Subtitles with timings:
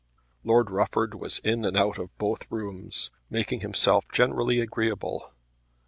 [0.43, 5.31] Lord Rufford was in and out of both rooms, making himself generally agreeable.